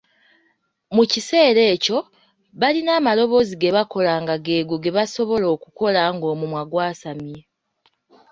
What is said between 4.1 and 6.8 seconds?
nga g’ego ge basobola okukola ng’omumwa